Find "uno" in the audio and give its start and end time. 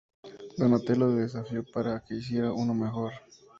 2.51-2.73